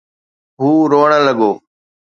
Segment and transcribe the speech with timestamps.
[0.61, 1.51] هو روئڻ لڳو.